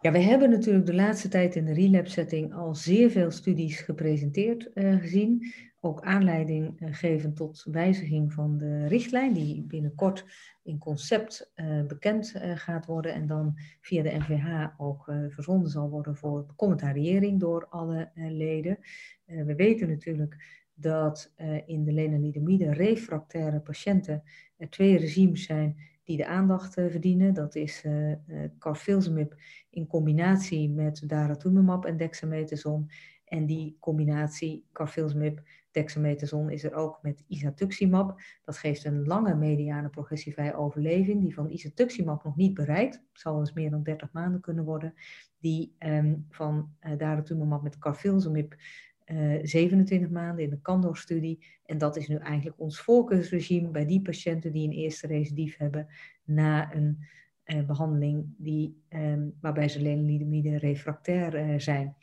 [0.00, 3.80] Ja, we hebben natuurlijk de laatste tijd in de relapse setting al zeer veel studies
[3.80, 5.52] gepresenteerd uh, gezien.
[5.80, 10.24] ook aanleiding geven tot wijziging van de richtlijn, die binnenkort
[10.62, 11.52] in concept
[11.86, 17.66] bekend gaat worden en dan via de NVH ook verzonden zal worden voor commentariëring door
[17.68, 18.78] alle leden.
[19.24, 21.32] we weten natuurlijk dat
[21.66, 24.22] in de lenalidomide refractaire patiënten
[24.56, 27.34] er twee regimes zijn die de aandacht uh, verdienen.
[27.34, 28.14] Dat is uh,
[28.58, 29.34] carfilzomib
[29.70, 32.90] in combinatie met daratumumab en dexamethason.
[33.24, 38.20] En die combinatie carfilzomib dexamethason is er ook met isatuximab.
[38.44, 43.02] Dat geeft een lange mediane progressievrije overleving, die van isatuximab nog niet bereikt.
[43.12, 44.94] Zal dus meer dan 30 maanden kunnen worden.
[45.38, 48.56] Die um, van uh, daratumumab met carfilzomib
[49.06, 51.46] 27 eh, maanden in de Candor-studie.
[51.66, 55.86] En dat is nu eigenlijk ons voorkeursregime bij die patiënten die een eerste recidief hebben
[56.24, 56.98] na een
[57.46, 61.96] uh, behandeling die, um, waarbij ze lenalidomide refractair uh, zijn.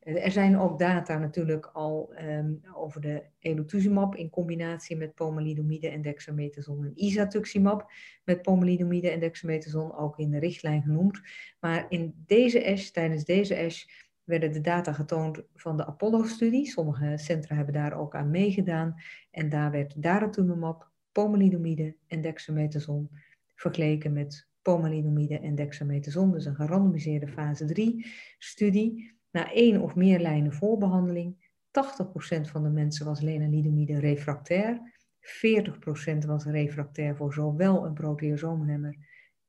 [0.00, 6.02] er zijn ook data natuurlijk al um, over de elotuzumab in combinatie met pomalidomide en
[6.02, 7.90] dexamethason en isatuximab
[8.24, 11.20] met pomalidomide en dexamethason ook in de richtlijn genoemd.
[11.60, 13.86] Maar in deze ASH, tijdens deze ASH,
[14.30, 16.66] werden de data getoond van de Apollo-studie.
[16.66, 18.94] Sommige centra hebben daar ook aan meegedaan.
[19.30, 23.10] En daar werd daratumumab, pomalidomide en dexamethason
[23.54, 26.32] vergeleken met pomalidomide en dexamethason.
[26.32, 29.18] Dus een gerandomiseerde fase 3-studie.
[29.30, 34.98] Na één of meer lijnen voorbehandeling, 80% van de mensen was lenalidomide refractair.
[35.20, 38.96] 40% was refractair voor zowel een proteasoomhemmer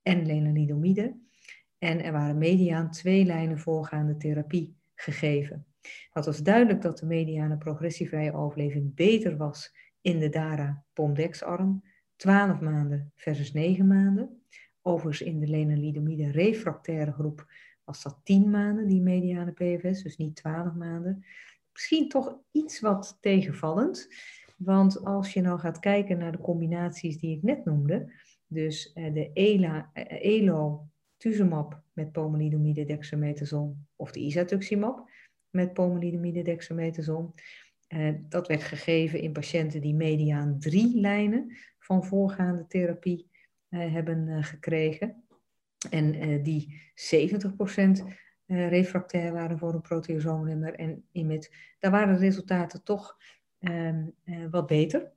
[0.02, 1.20] en lenalidomide.
[1.84, 5.66] En er waren mediaan twee lijnen voorgaande therapie gegeven.
[6.12, 11.84] Het was duidelijk dat de mediane progressievrije overleving beter was in de DARA-Pomdex-arm,
[12.16, 14.42] 12 maanden versus 9 maanden.
[14.82, 17.46] Overigens in de lenalidomide refractaire groep
[17.84, 21.26] was dat 10 maanden, die mediane PFS, dus niet 12 maanden.
[21.72, 24.08] Misschien toch iets wat tegenvallend,
[24.58, 28.12] want als je nou gaat kijken naar de combinaties die ik net noemde,
[28.48, 30.90] dus eh, de ELA, eh, ELO
[31.22, 35.10] tuzumab met pomalidomide dexamethason of de isatuximab
[35.50, 37.34] met pomalidomide dexamethason.
[37.90, 43.30] Uh, dat werd gegeven in patiënten die mediaan drie lijnen van voorgaande therapie
[43.70, 45.24] uh, hebben uh, gekregen.
[45.90, 48.04] En die 70%
[48.46, 51.52] refractair waren voor een proteasoomremmer en IMID.
[51.80, 53.18] Daar waren de resultaten toch
[53.60, 54.06] ehm,
[54.50, 55.12] wat beter.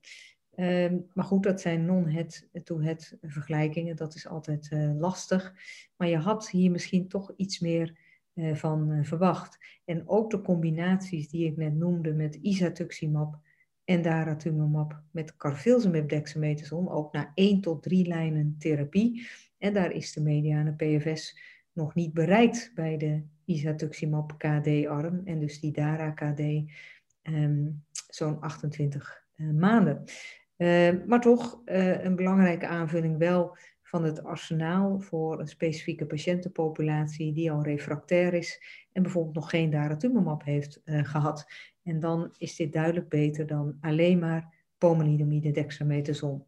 [0.56, 3.96] Ehm, maar goed, dat zijn non-head-to-head vergelijkingen.
[3.96, 5.54] Dat is altijd uh, lastig.
[5.96, 7.98] Maar je had hier misschien toch iets meer
[8.34, 9.58] uh, van uh, verwacht.
[9.84, 13.38] En ook de combinaties die ik net noemde met isatuximab
[13.84, 19.26] en daratumumab met carfilzomib dexamethason, ook na 1 tot 3 lijnen therapie.
[19.58, 21.38] En daar is de mediane PFS
[21.72, 26.40] nog niet bereikt bij de isatuximab KD-arm en dus die dara-KD
[27.22, 27.70] ehm,
[28.08, 30.04] zo'n 28 maanden.
[30.64, 37.32] Uh, maar toch uh, een belangrijke aanvulling wel van het arsenaal voor een specifieke patiëntenpopulatie
[37.32, 41.46] die al refractair is en bijvoorbeeld nog geen daratumumab heeft uh, gehad.
[41.82, 46.44] En dan is dit duidelijk beter dan alleen maar pomalidomide dexamethason.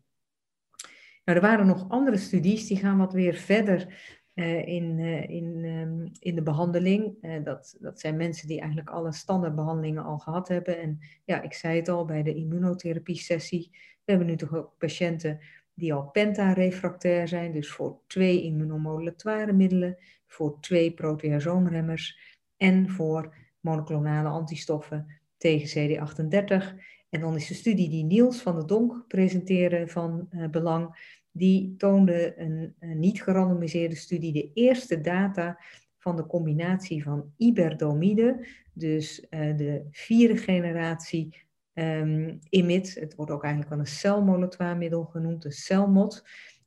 [1.24, 3.94] Nou, er waren nog andere studies die gaan wat weer verder
[4.34, 4.98] uh, in,
[5.28, 7.14] in, um, in de behandeling.
[7.44, 10.80] Dat, dat zijn mensen die eigenlijk alle standaardbehandelingen al gehad hebben.
[10.80, 13.70] En ja, ik zei het al bij de immunotherapie sessie.
[14.06, 15.40] We hebben nu toch ook patiënten
[15.74, 22.18] die al penta-refractair zijn, dus voor twee immunomodulatoire middelen, voor twee proteasoomremmers
[22.56, 26.74] en voor monoclonale antistoffen tegen CD38.
[27.10, 31.14] En dan is de studie die Niels van der Donk presenteerde van uh, belang.
[31.30, 35.60] Die toonde een, een niet gerandomiseerde studie, de eerste data
[35.98, 41.45] van de combinatie van iberdomide, dus uh, de vierde generatie
[41.78, 42.94] um, IMID.
[42.94, 46.24] Het wordt ook eigenlijk wel een celmolatoirmiddel genoemd, een celmot.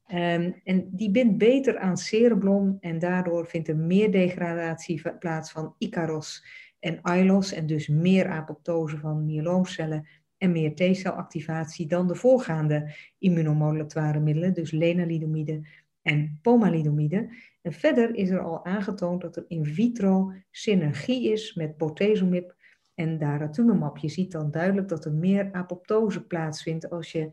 [0.08, 5.76] Um, en die bindt beter aan cereblon en daardoor vindt er meer degradatie plaats van
[5.78, 6.46] Icaros
[6.80, 14.20] en ILOS en dus meer apoptose van myeloomcellen en meer T-celactivatie dan de voorgaande immunomodulatoire
[14.20, 15.68] middelen, dus lenalidomide
[16.02, 17.30] en pomalidomide.
[17.62, 22.56] En verder is er al aangetoond dat er in vitro synergie is met bortezomib
[23.00, 23.98] en daratumumab.
[23.98, 27.30] Je ziet dan duidelijk dat er meer apoptose plaatsvindt als je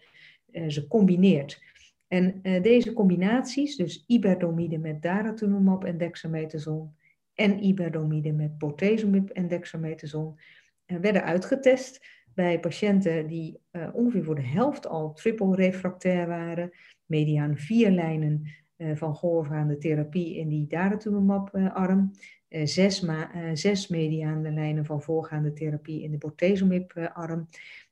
[0.51, 1.63] uh, ze combineert.
[2.09, 6.95] En uh, deze combinaties, dus iberdomide met daratumumab en dexamethason
[7.35, 10.39] en iberdomide met bortezomib en dexamethason,
[10.87, 13.61] uh, werden uitgetest bij patiënten die
[13.93, 16.71] ongeveer voor de helft al triple refractair waren,
[17.07, 18.47] mediaan vier lijnen
[18.95, 22.11] van voorgaande therapie in die daratumumab-arm.
[22.49, 27.49] Eh, zes, ma zes mediane lijnen van voorgaande therapie in de bortezomib-arm.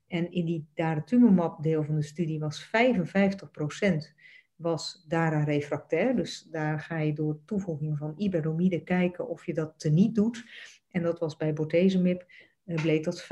[0.07, 4.15] En in die daratumumab deel van de studie was 55%
[4.57, 6.17] was dara refractair.
[6.17, 10.45] Dus daar ga je door toevoeging van iberdomide kijken of je dat teniet doet.
[10.91, 12.27] En dat was bij bortezomib
[12.65, 13.27] bleek dat 65%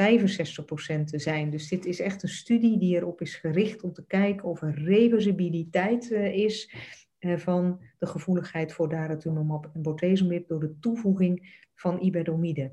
[1.05, 1.51] te zijn.
[1.51, 4.75] Dus dit is echt een studie die erop is gericht om te kijken of er
[4.85, 6.75] reversibiliteit is
[7.23, 12.73] van de gevoeligheid voor daratumumab en bortezomib door de toevoeging van iberdomide.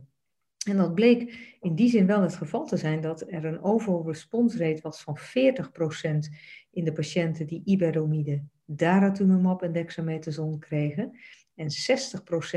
[0.68, 4.16] En dat bleek in die zin wel het geval te zijn dat er een overall
[4.34, 5.22] rate was van 40%
[6.72, 11.20] in de patiënten die iberdomide, daratumumab en dexamethason kregen.
[11.56, 11.68] En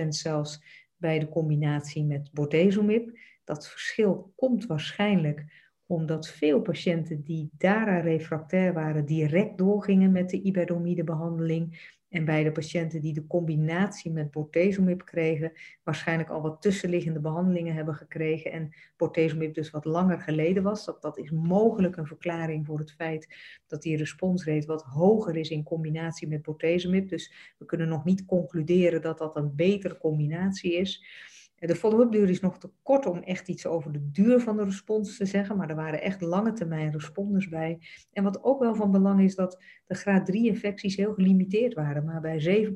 [0.04, 0.62] 60% zelfs
[0.96, 3.18] bij de combinatie met bortezomib.
[3.44, 5.61] Dat verschil komt waarschijnlijk
[5.92, 12.52] omdat veel patiënten die DARA-refractair waren direct doorgingen met de iberdomide behandeling en bij de
[12.52, 15.52] patiënten die de combinatie met bortezomib kregen,
[15.82, 20.84] waarschijnlijk al wat tussenliggende behandelingen hebben gekregen en bortezomib dus wat langer geleden was.
[20.84, 23.34] Dat, dat is mogelijk een verklaring voor het feit
[23.66, 27.08] dat die responsrate wat hoger is in combinatie met bortezomib.
[27.08, 31.04] Dus we kunnen nog niet concluderen dat dat een betere combinatie is.
[31.66, 34.64] De follow-up duur is nog te kort om echt iets over de duur van de
[34.64, 37.78] respons te zeggen, maar er waren echt lange termijn responders bij.
[38.12, 42.04] En wat ook wel van belang is, dat de graad 3 infecties heel gelimiteerd waren,
[42.04, 42.72] maar bij 7%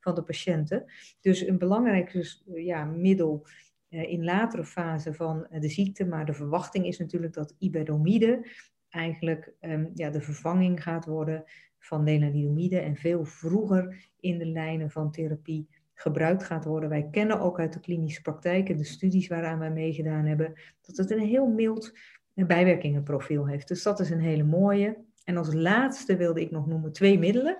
[0.00, 0.84] van de patiënten.
[1.20, 3.46] Dus een belangrijk dus, ja, middel
[3.88, 8.46] eh, in latere fase van de ziekte, maar de verwachting is natuurlijk dat iberdomide
[8.88, 11.44] eigenlijk um, ja, de vervanging gaat worden
[11.78, 16.88] van lenalidomide en veel vroeger in de lijnen van therapie gebruikt gaat worden.
[16.88, 20.96] Wij kennen ook uit de klinische praktijk en de studies waaraan wij meegedaan hebben, dat
[20.96, 21.92] het een heel mild
[22.34, 23.68] bijwerkingenprofiel heeft.
[23.68, 24.96] Dus dat is een hele mooie.
[25.24, 27.58] En als laatste wilde ik nog noemen twee middelen.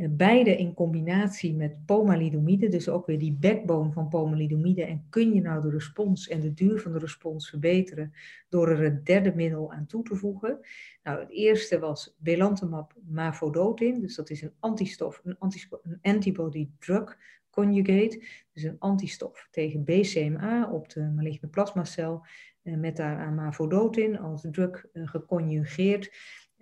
[0.00, 4.84] Eh, beide in combinatie met pomalidomide, dus ook weer die backbone van pomalidomide.
[4.84, 8.12] En kun je nou de respons en de duur van de respons verbeteren
[8.48, 10.58] door er een derde middel aan toe te voegen?
[11.02, 15.36] Nou, het eerste was belantamab mafodotin, dus dat is een antistof, een,
[15.82, 17.18] een antibody drug
[17.50, 22.26] conjugate, dus een antistof tegen BCMA op de maligne plasmacel,
[22.62, 26.10] eh, met daaraan mafodotin als drug eh, geconjugeerd.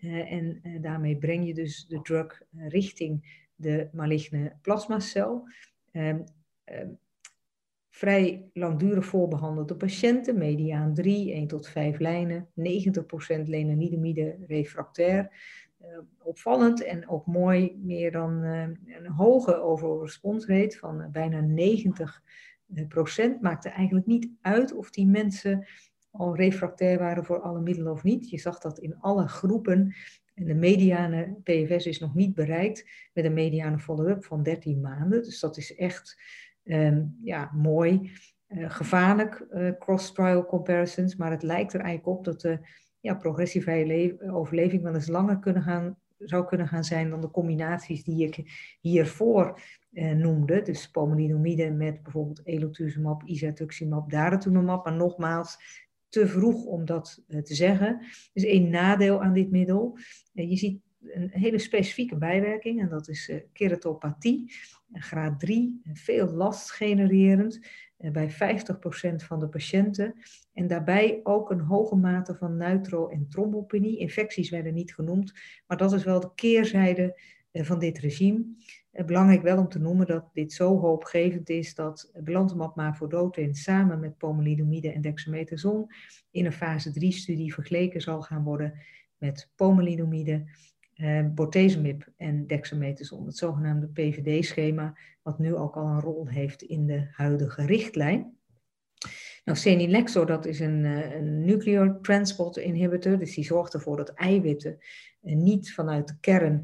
[0.01, 5.49] Uh, en uh, daarmee breng je dus de drug uh, richting de maligne plasmacel.
[5.93, 6.25] Um,
[7.91, 12.53] vrij langdurig voorbehandelde patiënten, mediaan 3, 1 tot 5 lijnen, 90%
[13.45, 15.33] lenalidomide refractair.
[16.23, 21.41] opvallend en ook mooi, meer dan een hoge overall response rate van bijna
[23.37, 23.41] 90%.
[23.41, 25.67] Maakte eigenlijk niet uit of die mensen
[26.11, 28.31] al refractair waren voor alle middelen of niet.
[28.31, 29.95] Je zag dat in alle groepen.
[30.35, 35.23] En de mediane PFS is nog niet bereikt met een mediane follow-up van 13 maanden.
[35.23, 36.21] Dus dat is echt
[36.65, 38.11] um, ja, mooi.
[38.49, 41.17] Uh, gevaarlijk, uh, cross-trial comparisons.
[41.17, 42.59] Maar het lijkt er eigenlijk op dat de
[43.01, 48.05] ja, progressievrije overleving wel eens langer kunnen gaan, zou kunnen gaan zijn dan de combinaties
[48.05, 49.61] die ik hiervoor
[49.93, 50.63] uh, noemde.
[50.63, 54.85] Dus pomalidomide met bijvoorbeeld elotuzumab, isatuximab, daratumumab.
[54.85, 55.59] Maar nogmaals,
[56.09, 58.01] te vroeg om dat eh, te zeggen.
[58.33, 59.99] Is één nadeel aan dit middel.
[60.35, 64.53] Eh, je ziet een hele specifieke bijwerking en dat is eh, keratopathie,
[64.93, 67.61] graad 3, veel last genererend
[67.97, 68.35] bij 50%
[69.15, 70.15] van de patiënten.
[70.53, 73.99] En daarbij ook een hoge mate van neutro- en trombopenie.
[73.99, 75.33] Infecties werden niet genoemd,
[75.67, 77.21] maar dat is wel de keerzijde
[77.53, 78.45] van dit regime.
[78.91, 84.19] Belangrijk wel om te noemen dat dit zo hoopgevend is dat belantamab mafodotin samen met
[84.19, 85.87] pomalidomide en dexamethason
[86.31, 88.75] in een fase 3-studie vergeleken zal gaan worden
[89.17, 90.45] met pomalidomide,
[90.95, 96.87] eh, bortezomib en dexamethason, het zogenaamde PVD-schema, wat nu ook al een rol heeft in
[96.87, 98.37] de huidige richtlijn.
[99.45, 104.79] Nou, dat is een, uh, een nuclear transport inhibitor, dus die zorgt ervoor dat eiwitten
[105.23, 106.63] uh, niet vanuit de kern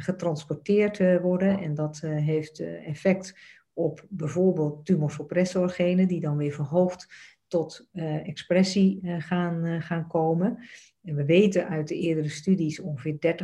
[0.00, 1.58] getransporteerd eh, worden.
[1.58, 3.38] En dat eh, heeft eh, effect
[3.72, 7.08] op bijvoorbeeld tumosuppressorgenen, die dan weer verhoogd
[7.46, 7.88] tot
[8.24, 10.58] expressie gaan, gaan komen.
[11.02, 13.36] En we weten uit de eerdere studies ongeveer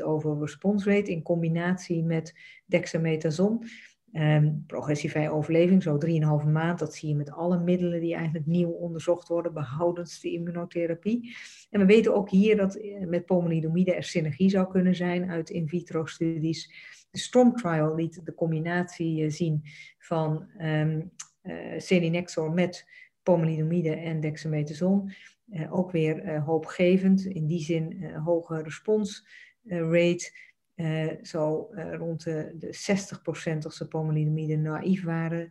[0.00, 2.34] 30% over response rate in combinatie met
[2.66, 3.64] dexamethason.
[4.12, 5.98] Um, progressievrije overleving, zo
[6.42, 10.32] 3,5 maand, dat zie je met alle middelen die eigenlijk nieuw onderzocht worden, behoudens de
[10.32, 11.36] immunotherapie.
[11.70, 15.50] En we weten ook hier dat eh, met pomalidomide er synergie zou kunnen zijn uit
[15.50, 16.72] in vitro studies.
[17.10, 19.62] De STROM trial liet de combinatie eh, zien
[19.98, 21.10] van um,
[22.54, 22.86] met
[23.22, 25.12] pomalidomide en dexamethason.
[25.70, 29.26] Ook weer hoopgevend, in die zin hoge respons
[29.64, 30.30] rate.
[30.78, 32.66] Uh, zo uh, rond de, de
[33.56, 35.50] 60% als ze pomalidomide naïef waren,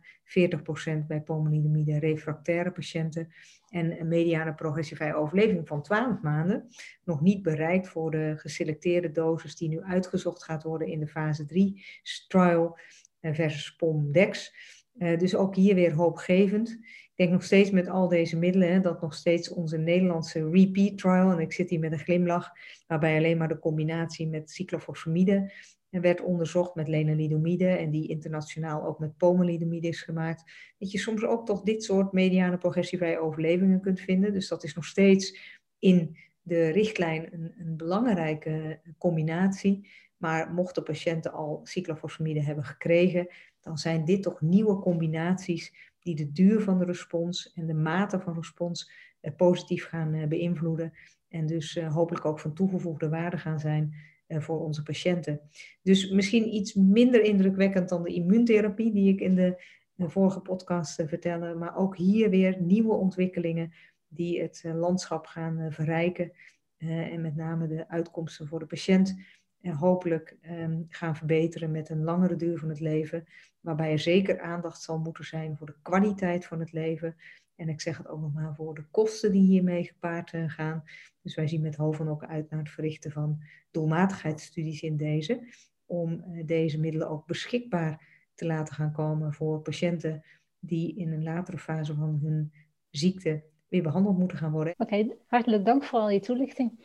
[1.06, 3.28] bij pomalidomide refractaire patiënten
[3.68, 6.68] en een mediane progressievrije overleving van 12 maanden.
[7.04, 11.46] Nog niet bereikt voor de geselecteerde dosis die nu uitgezocht gaat worden in de fase
[11.46, 11.84] 3
[12.28, 12.78] trial
[13.20, 14.54] uh, versus POM-DEX.
[14.92, 16.78] dus ook hier weer hoopgevend.
[17.18, 21.30] Denk nog steeds met al deze middelen hè, dat nog steeds onze Nederlandse repeat trial,
[21.30, 22.50] en ik zit hier met een glimlach,
[22.86, 25.52] waarbij alleen maar de combinatie met cyclophosphamide
[25.90, 30.52] werd onderzocht met lenalidomide en die internationaal ook met pomalidomide is gemaakt.
[30.78, 34.32] Dat je soms ook toch dit soort mediane progressievrije overlevingen kunt vinden.
[34.32, 35.38] Dus dat is nog steeds
[35.78, 39.88] in de richtlijn een, een belangrijke combinatie.
[40.16, 43.28] Maar mochten patiënten al cyclophosphamide hebben gekregen,
[43.60, 45.72] dan zijn dit toch nieuwe combinaties
[46.14, 48.90] die de duur van de respons en de mate van respons
[49.20, 50.92] eh, positief gaan eh, beïnvloeden.
[51.28, 53.94] En dus uh, hopelijk ook van toegevoegde waarde gaan zijn
[54.28, 55.40] voor onze patiënten.
[55.82, 61.54] Dus misschien iets minder indrukwekkend dan de immuuntherapie die ik in de, vorige podcast vertelde.
[61.54, 63.72] Maar ook hier weer nieuwe ontwikkelingen
[64.08, 66.32] die het landschap gaan verrijken.
[66.78, 69.16] en met name de uitkomsten voor de patiënt
[69.62, 73.24] hopelijk um, gaan verbeteren met een langere duur van het leven.
[73.60, 77.16] Waarbij er zeker aandacht zal moeten zijn voor de kwaliteit van het leven.
[77.56, 80.84] En ik zeg het ook nog maar voor de kosten die hiermee gepaard uh, gaan.
[81.22, 85.52] Dus wij zien met Hoven ook uit naar het verrichten van doelmatigheidsstudies in deze.
[85.86, 90.24] Om uh, deze middelen ook beschikbaar te laten gaan komen voor patiënten
[90.58, 92.52] die in een latere fase van hun
[92.90, 94.74] ziekte weer behandeld moeten gaan worden.
[94.76, 96.80] Oké, okay, hartelijk dank voor al die toelichting.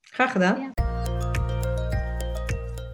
[0.00, 0.60] Graag gedaan.
[0.60, 0.85] Ja.